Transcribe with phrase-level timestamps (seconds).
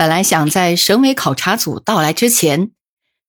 [0.00, 2.70] 本来想在省委考察组到来之前，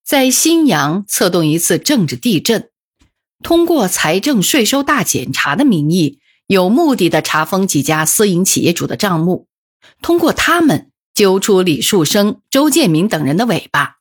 [0.05, 2.70] 在新阳策动一次政治地震，
[3.43, 9.49] 通过财政税收大检查的名义，有目的的查封几家私营企业主的账目，
[10.02, 13.98] 通过他们揪出李树生、周建明等人的尾巴。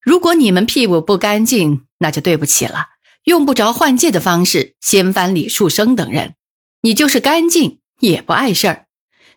[0.00, 2.86] 如果你们屁股不干净，那就对不起了，
[3.22, 6.34] 用不着换届的方式掀翻李树生等人。
[6.82, 8.86] 你就是干净，也不碍事儿。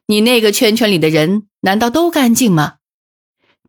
[0.08, 2.76] 你那个圈圈里的人难道都干净吗？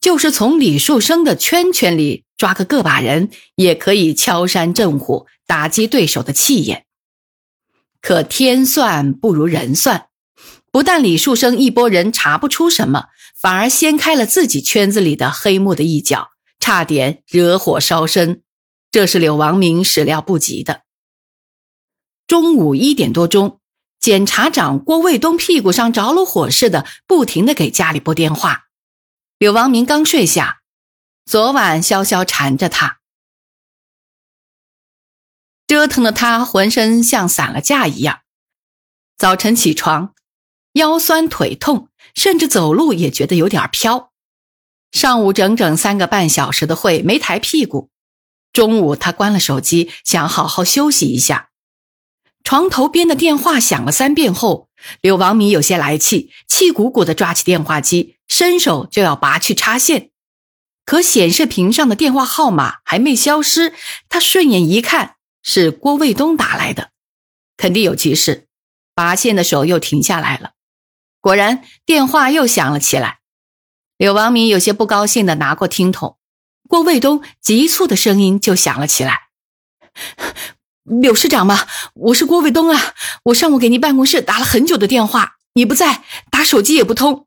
[0.01, 6.87] 就是从李树生的圈圈里抓个个把人，也可以敲山震虎，打击对手的气焰。
[8.01, 10.09] 可天算不如人算，
[10.73, 13.07] 不但李树生一拨人查不出什么，
[13.41, 18.43] 反而掀开了自己圈子里的黑幕的一角，差点惹火烧身。
[18.91, 20.83] 这是柳王明始料不及的。
[22.27, 23.61] 中午一点多钟。
[24.05, 28.67] 检察长郭卫东屁股上着了火似的，不停的给家里拨电话。
[29.39, 30.61] 柳王明刚睡下，
[31.25, 32.99] 昨晚潇潇缠着他，
[35.67, 38.21] 折腾的他浑身像散了架一样。
[39.17, 40.13] 早晨起床，
[40.75, 44.13] 腰酸腿痛，甚至走路也觉得有点飘。
[44.93, 47.89] 上午整整三个半小时的会没抬屁股，
[48.53, 51.53] 中午他关了手机，想好好休息一下。
[52.45, 54.69] 床头边的电话响了三遍后，
[55.01, 60.11] 柳王明有些来气，气鼓鼓地抓起电话机，伸手就要拔去插线。
[60.85, 63.73] 可显示屏上的电话号码还没消失，
[64.11, 66.91] 他顺眼一看是郭卫东打来的，
[67.57, 68.47] 肯定有急事，
[68.95, 70.51] 拔线的手又停下来了。
[71.23, 73.21] 果然，电话又响了起来。
[73.97, 76.19] 柳王明有些不高兴地拿过听筒，
[76.69, 79.29] 郭卫东急促的声音就响了起来。
[80.85, 81.67] 柳市长吗？
[81.95, 82.95] 我是郭卫东啊！
[83.25, 87.27] 我上午给您办公室打了很久的电话，你不在，打手机也不通。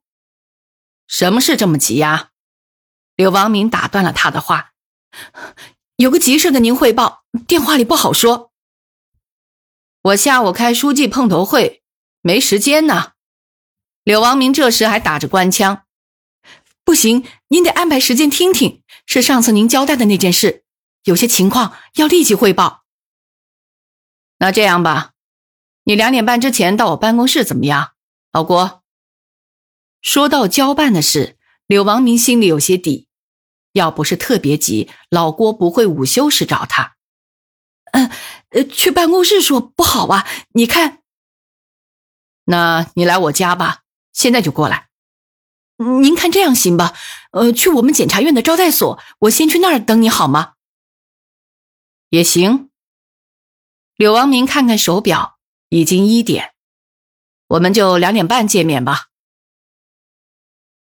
[1.07, 2.29] 什么事这么急呀？
[3.15, 4.73] 柳王明打断了他的话
[5.97, 8.51] ：“有个急事跟您汇报，电话里不好说。
[10.03, 11.81] 我下午开书记碰头会，
[12.21, 13.13] 没时间呢。”
[14.05, 15.81] 柳王明这时还打着官腔
[16.85, 20.63] ：“不行，您得安排时间听听，是上次您交代的那件事，
[21.05, 22.83] 有些情况要立即汇报。”
[24.39, 25.13] 那这样吧，
[25.83, 27.93] 你两点半之前到我办公室怎么样，
[28.31, 28.83] 老郭？
[30.01, 33.07] 说到交办的事，柳王明心里有些底，
[33.73, 36.95] 要不是特别急，老郭不会午休时找他。
[37.93, 38.11] 嗯，
[38.49, 40.99] 呃，去办公室说不好啊，你看。
[42.45, 43.81] 那你来我家吧，
[44.13, 44.87] 现在就过来。
[45.77, 46.93] 您看这样行吧？
[47.31, 50.53] 呃，去我们检察院的招待所，我先去那儿等你好吗？
[52.09, 52.69] 也行。
[53.97, 56.51] 柳王明看看手表，已经一点，
[57.47, 59.07] 我们就两点半见面吧。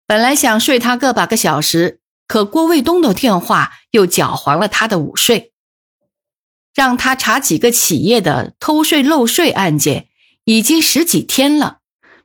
[0.07, 5.53] 本来想睡他个把个小时，可郭卫东的电话又搅黄了他的午睡。
[6.73, 10.07] 让他查几个企业的偷税漏税案件，
[10.45, 11.81] 已经十几天了。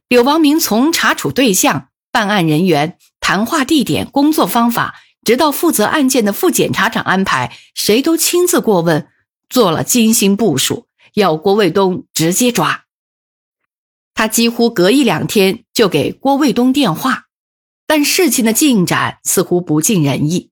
[0.08, 9.06] 柳王明从查处对象、办案人员、谈话地点、工作方法，直到负责案件的副检察长安排，谁都亲自过问。
[9.48, 12.84] 做了精心部署，要郭卫东直接抓。
[14.14, 17.26] 他几乎隔一两天就给郭卫东电话，
[17.86, 20.50] 但事情的进展似乎不尽人意。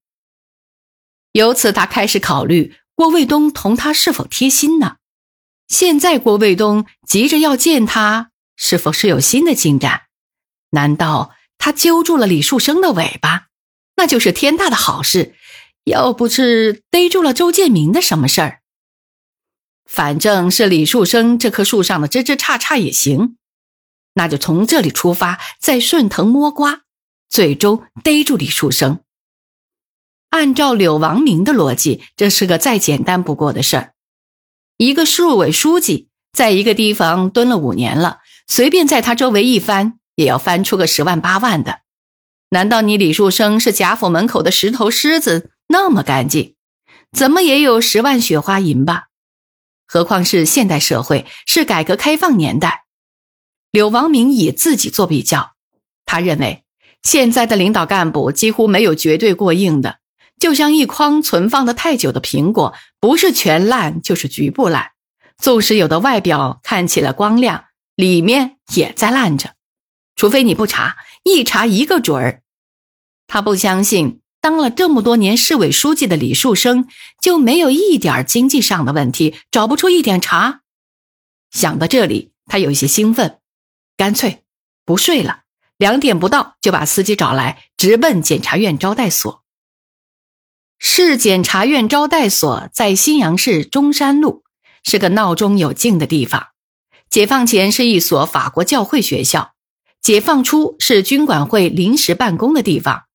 [1.32, 4.96] 由此，他开始考虑郭卫东同他是否贴心呢？
[5.68, 10.02] 现在郭卫东急着要见他，是否是有新的进展？
[10.70, 13.48] 难道他揪住了李树生的尾巴？
[13.96, 15.34] 那就是天大的好事。
[15.84, 18.60] 要不是逮住了周建明的什么事儿？
[19.86, 23.36] 反正是李树生这棵树上的枝枝杈杈也行，
[24.14, 26.82] 那就从这里出发，再顺藤摸瓜，
[27.28, 29.00] 最终逮住李树生。
[30.30, 33.92] 按照柳王明的逻辑，这是个再简单不过的事儿。
[34.76, 41.80] 一个市委书记在一个地方蹲了五年了，随便在他周围一翻，也要翻出个十万八万的。
[42.50, 46.54] 难道你李树生是贾府门口的石头狮子那么干净？
[47.12, 49.05] 怎么也有十万雪花银吧？
[49.86, 52.84] 何况是现代社会，是改革开放年代。
[53.70, 55.52] 柳王明以自己做比较，
[56.04, 56.64] 他认为
[57.02, 59.98] 现在的领导干部几乎没有绝对过硬的，
[60.38, 64.92] 就像一筐存放的太久的苹果，不是全烂就是局部烂。
[65.38, 69.54] 纵使有的外表看起来光亮，里面也在烂着。
[70.14, 72.42] 除非你不查，一查一个准儿。
[73.26, 76.86] 他不相信，当了这么多年市委书记的李树生
[77.20, 80.60] 就没有一点经济上的问题，找不出一点茬。
[81.50, 83.40] 想到这里，他有些兴奋，
[83.96, 84.44] 干脆
[84.84, 85.40] 不睡了。
[85.78, 89.42] 两点不到就把司机找来，直奔检察院招待所。
[90.78, 94.44] 市检察院招待所在新阳市中山路，
[94.84, 96.50] 是个闹中有静的地方。
[97.10, 99.54] 解放前是一所法国教会学校，
[100.00, 103.05] 解放初是军管会临时办公的地方。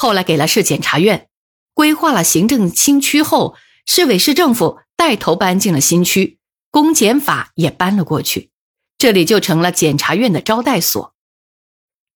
[0.00, 1.28] 后来给了市检察院，
[1.74, 6.38] 规划了行政新区后，市委市政府带头搬进了新区，
[6.70, 8.50] 公检法也搬了过去，
[8.96, 11.12] 这里就成了检察院的招待所。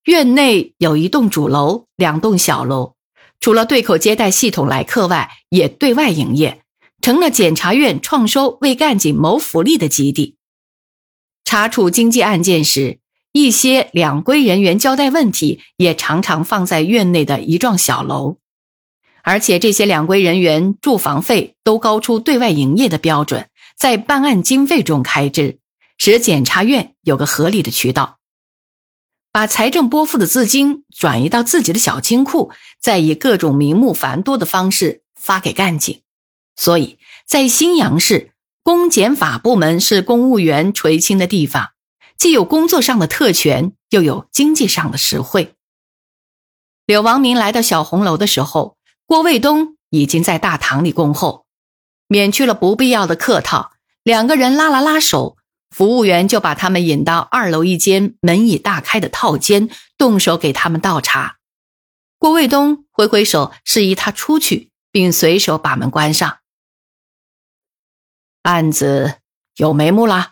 [0.05, 2.95] 院内有一栋主楼，两栋小楼，
[3.41, 6.63] 除了对口接待系统来客外，也对外营业，
[7.01, 10.37] 成了检察院创收为干警谋福利的基地。
[11.45, 13.01] 查处经济案件时，
[13.33, 18.37] 一些两规人员交代问题也常常放在院内的一幢小楼，
[19.23, 25.59] 而且这些两规人员住房费都高出对外营业的标准，在办案经费中开支，
[25.97, 28.19] 使检察院有个合理的渠道。
[29.33, 36.03] 把财政拨付的资金转移到自己的小金库，再以各种名目繁多的方式发给干警，
[36.55, 38.33] 所以在新阳市
[38.63, 41.71] 公检法部门是公务员垂青的地方，
[42.17, 45.55] 既有工作上的特权，又有经济上的实惠。
[46.87, 48.77] 柳王明来到小红楼的时候，
[49.07, 51.47] 郭卫东已经在大堂里恭候，
[52.09, 53.73] 免去了不必要的客套，
[54.03, 55.37] 两个人拉了拉手。
[55.71, 61.39] 服务员就把他们引到二楼一间门已大开的套间，动手给他们倒茶。
[62.19, 66.41] 郭卫东挥挥手示意他出去，并随手把门关上。
[68.43, 69.15] 案子
[69.57, 70.32] 有眉目了。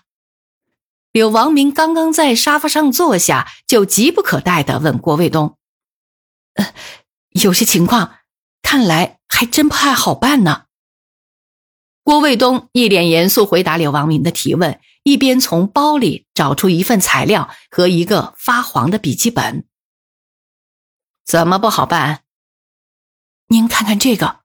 [1.13, 5.57] 柳王明刚刚在沙发上坐下，就急不可待地问郭卫东
[6.55, 6.75] ：“呃，
[7.31, 8.19] 有些情况，
[8.63, 10.67] 看来还真不太好办呢。”
[12.03, 14.81] 郭卫东一脸严肃回答柳王明的提问。
[15.03, 19.67] 一边从包里找出一份材料和一个发黄的笔记本，
[21.25, 22.23] 怎么不好办？
[23.47, 24.41] 您看看这个。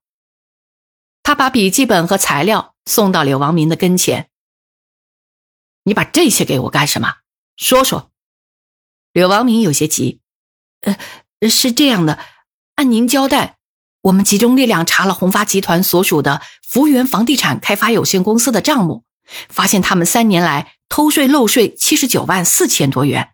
[1.24, 4.30] 他把笔记本和材料送到柳王明的跟前。
[5.86, 7.16] 你把这些给我干什么？
[7.56, 8.12] 说说。
[9.14, 10.20] 柳王明有些急。
[10.82, 10.98] 呃，
[11.50, 12.20] 是这样的，
[12.76, 13.58] 按您交代，
[14.02, 19.06] 我们集中力量查了宏发集团所属的福源房地产开发有限公司的账目。
[19.50, 23.32] 发现他们三年来偷税漏税七十九万四千多元，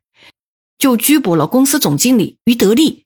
[0.77, 3.05] 就拘捕了公司总经理于德利。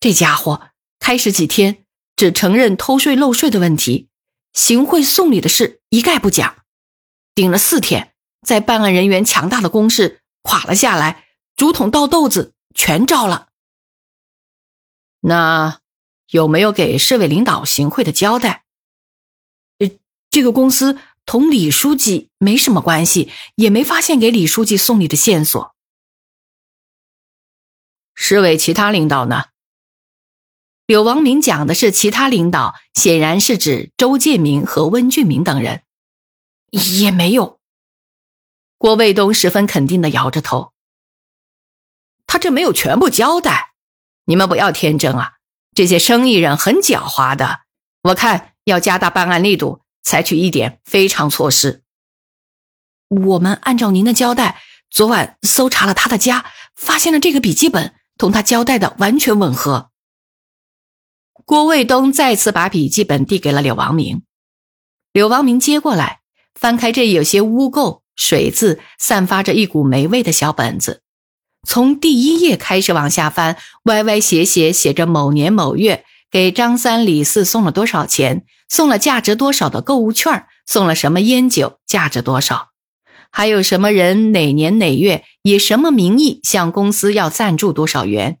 [0.00, 0.68] 这家伙
[0.98, 1.84] 开始几天
[2.16, 4.08] 只承认偷税漏税的问题，
[4.54, 6.56] 行贿送礼的事一概不讲。
[7.34, 8.13] 顶了四天，
[8.44, 11.24] 在办案人员强大的攻势垮了下来，
[11.56, 13.48] 竹筒倒豆子全招了。
[15.20, 15.80] 那
[16.28, 18.64] 有没有给市委领导行贿的交代？
[19.78, 19.90] 呃，
[20.30, 20.98] 这个公司。
[21.26, 25.74] 同李书记没什么关系，也没发现给李书记送礼的线索。
[28.14, 29.46] 市委其他领导呢？
[30.84, 35.82] 柳王明讲的是其他领导，显然是指周建明和温俊明等人，
[37.00, 37.53] 也没有。
[38.84, 40.74] 郭卫东十分肯定的摇着头。
[42.26, 43.70] 他这没有全部交代，
[44.26, 45.36] 你们不要天真啊！
[45.74, 47.60] 这些生意人很狡猾的，
[48.02, 49.80] 我看要加大办案力度。
[50.02, 51.82] 采取一点非常措施。
[53.08, 54.60] 我们按照您的交代，
[54.90, 56.44] 昨晚搜查了他的家，
[56.76, 59.90] 发现了这个笔记本，同他交代的完全吻合。
[61.46, 64.26] 郭卫东再次把笔记本递给了柳王明，
[65.10, 66.20] 柳王明接过来，
[66.54, 71.02] 翻开这有些污垢、水渍、散发着一股霉味的小本子，
[71.66, 76.04] 从第一页开始往下翻，歪歪斜斜写着某年某月。
[76.30, 78.44] 给张三李四送了多少钱？
[78.68, 80.46] 送了价值多少的购物券？
[80.66, 81.78] 送了什么烟酒？
[81.86, 82.70] 价值多少？
[83.30, 88.38] 还有什么人哪年哪月以什么名义向公司要赞助多少元？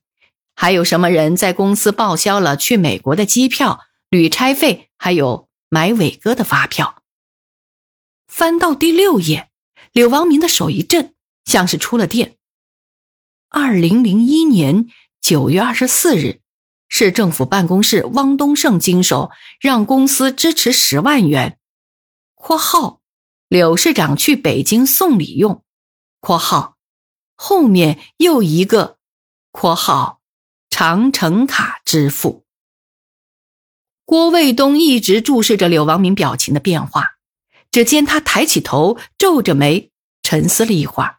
[0.56, 7.02] 还有什么人在公司报销了去美国的机票、旅差费，还有买伟哥的发票？
[8.26, 9.50] 翻到第六页，
[9.94, 12.36] 柳王明的手一震，像是出了电。
[13.48, 14.88] 二零零一年
[15.20, 16.40] 九月二十四日。
[16.88, 21.58] 市政府办公室汪东胜经手，让公司支持十万元
[22.34, 23.00] （括号
[23.48, 25.64] 柳市长去北京送礼用
[26.20, 26.76] ）（括号
[27.36, 28.98] 后面又一个
[29.52, 30.20] 括号
[30.70, 32.44] 长城卡支付。
[34.04, 37.13] 郭卫东一直注视着柳王明表情的变化，
[37.74, 39.90] 只见他抬起头，皱着眉，
[40.22, 41.16] 沉思了一会儿。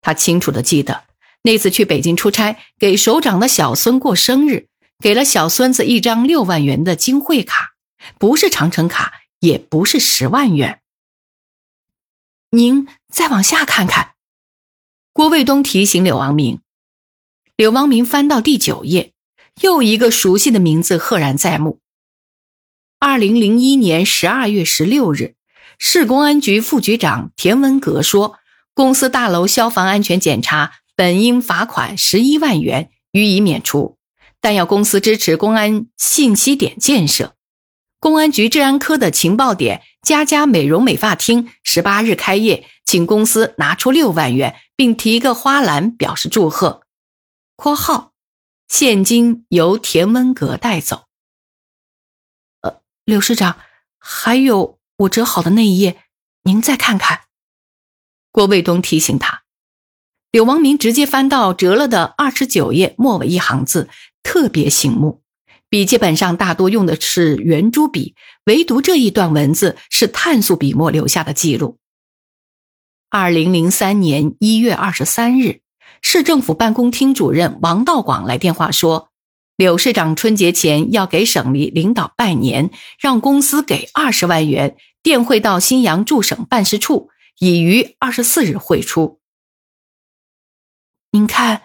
[0.00, 1.06] 他清楚的记得，
[1.42, 4.68] 那次去北京出差，给首长的小孙过生日，
[5.00, 7.72] 给了小孙子一张六万元的金汇卡，
[8.16, 10.82] 不是长城卡，也不是十万元。
[12.50, 14.14] 您再往下看看，
[15.12, 16.60] 郭卫东提醒柳王明。
[17.56, 19.12] 柳王明翻到第九页，
[19.62, 21.80] 又一个熟悉的名字赫然在目。
[23.00, 25.34] 二零零一年十二月十六日，
[25.78, 28.38] 市公安局副局长田文革说，
[28.74, 33.98] 公司大楼消防安全检查本应罚款十一万元，予以免除，
[34.40, 37.34] 但要公司支持公安信息点建设。
[37.98, 46.82] 公安局治安科的情报点佳佳美容美发厅十八日开业，请公司拿出六万元，并提个花篮表示祝贺。
[47.54, 48.12] 括号，
[48.66, 51.04] 现金由田文革带走。
[52.62, 53.56] 呃，柳市长，
[53.98, 55.98] 还有我折好的那一页，
[56.44, 57.22] 您再看看。
[58.30, 59.42] 郭卫东提醒他。
[60.30, 63.88] 柳王明直接翻到折了的二十九页末尾一行字，
[64.22, 65.22] 特别醒目。
[65.68, 71.78] 笔记本上大多用的是圆珠笔，唯独这一段文字是碳素笔墨留下的记录。
[73.10, 75.60] 二零零三年一月二十三日。
[76.00, 79.10] 市政府办公厅主任王道广来电话说，
[79.56, 89.20] 柳市长春节前要给省里领导拜年，让公司给二十万元电汇到新阳驻省办事处，已于二十四日汇出。
[91.10, 91.62] 您看，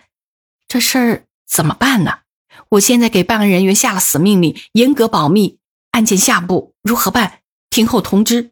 [0.67, 2.21] 这事儿怎么办呢？
[2.69, 5.59] 我现在给办案人员下了死命令，严格保密。
[5.91, 7.41] 案件下步如何办？
[7.69, 8.51] 听候通知。